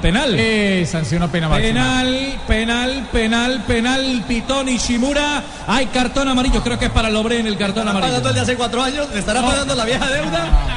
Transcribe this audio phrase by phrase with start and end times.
[0.00, 0.32] Penal.
[0.38, 1.66] Eh, sancionó pena máxima.
[1.72, 5.42] Penal, penal, penal, penal, Pitón y Shimura.
[5.66, 8.06] Hay cartón amarillo, creo que es para Lobrén el cartón amarillo.
[8.06, 9.08] pagando el de hace cuatro años?
[9.12, 10.68] ¿Le estará pagando la vieja deuda?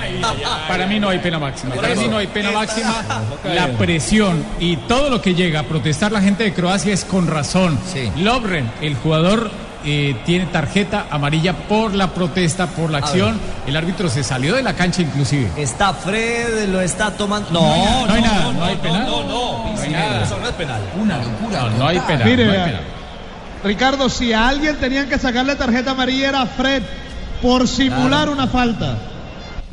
[0.68, 1.76] Para mí no hay pena máxima.
[1.76, 3.04] Para mí no hay pena máxima.
[3.54, 7.28] La presión y todo lo que llega a protestar la gente de Croacia es con
[7.28, 7.78] razón.
[7.94, 8.12] Sí.
[8.16, 9.52] Lovren, el jugador,
[9.84, 13.40] eh, tiene tarjeta amarilla por la protesta, por la acción.
[13.66, 15.50] El árbitro se salió de la cancha inclusive.
[15.58, 17.50] Está Fred, lo está tomando.
[17.52, 19.00] No, No hay nada, no hay penal.
[19.00, 19.01] No, no,
[20.66, 20.82] penal.
[21.00, 21.62] Una locura.
[21.62, 22.26] No, no hay penal.
[22.30, 22.66] Mire, no hay vea.
[22.66, 22.82] penal.
[23.64, 26.82] Ricardo, si a alguien tenían que sacarle tarjeta amarilla era a Fred
[27.42, 28.98] por simular una falta.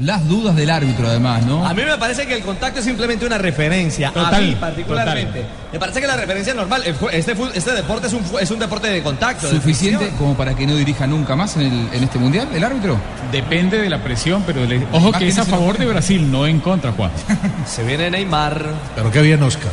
[0.00, 1.66] Las dudas del árbitro, además, ¿no?
[1.66, 4.12] A mí me parece que el contacto es simplemente una referencia.
[4.14, 5.44] a mí particularmente.
[5.72, 6.82] Me parece que la referencia es normal.
[6.86, 9.50] Este, este deporte es un, es un deporte de contacto.
[9.50, 12.96] ¿Suficiente como para que no dirija nunca más en, el- en este mundial el árbitro?
[13.32, 16.60] Depende de la presión, pero le- ojo que es a favor de Brasil, no en
[16.60, 17.10] contra, Juan.
[17.66, 18.66] Se viene Neymar.
[18.94, 19.72] Pero qué bien Oscar.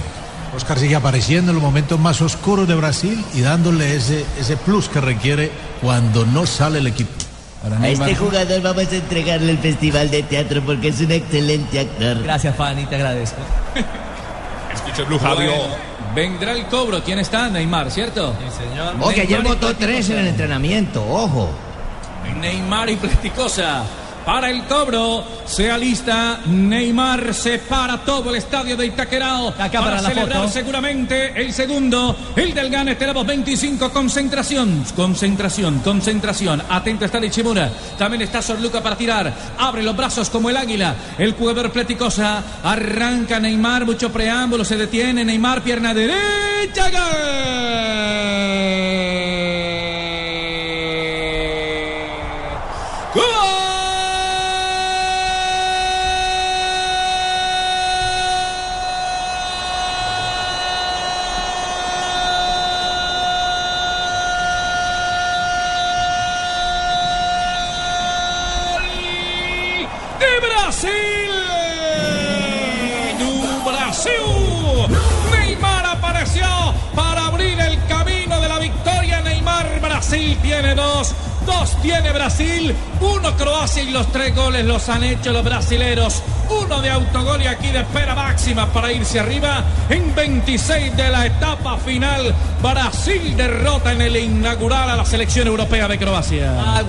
[0.55, 4.87] Oscar sigue apareciendo en los momentos más oscuros de Brasil y dándole ese, ese plus
[4.87, 7.11] que requiere cuando no sale el equipo.
[7.61, 11.79] Para A este jugador vamos a entregarle el festival de teatro porque es un excelente
[11.79, 12.23] actor.
[12.23, 13.37] Gracias, Fanny, te agradezco.
[15.09, 15.51] Bueno,
[16.13, 17.03] vendrá el cobro.
[17.03, 17.49] ¿Quién está?
[17.49, 18.33] Neymar, ¿cierto?
[18.39, 18.95] Sí, señor.
[19.01, 21.49] Oye, ayer votó tres en el entrenamiento, ojo.
[22.39, 23.83] Neymar y Platicosa.
[24.25, 29.83] Para el cobro, se alista Neymar, se para todo el estadio de Itaquerao Acá para
[29.83, 30.51] para la celebrar foto.
[30.51, 38.23] seguramente el segundo, el del Gane, tenemos 25, concentración, concentración, concentración, atento está Lichimura, también
[38.23, 43.85] está Sorluca para tirar, abre los brazos como el águila, el jugador Platicosa, arranca Neymar,
[43.85, 46.89] mucho preámbulo, se detiene Neymar, pierna derecha,
[53.13, 53.23] ¡Gol!
[53.23, 53.64] de
[70.65, 70.91] Brasil.
[73.19, 74.11] ¡Du Brasil.
[75.31, 76.43] Neymar apareció
[76.95, 79.21] para abrir el camino de la victoria.
[79.21, 81.13] Neymar, Brasil tiene dos.
[81.45, 86.23] Dos tiene Brasil, uno Croacia y los tres goles los han hecho los brasileros.
[86.49, 91.27] Uno de autogol y aquí de espera máxima para irse arriba en 26 de la
[91.27, 92.33] etapa final.
[92.63, 96.79] Brasil derrota en el inaugural a la selección europea de Croacia.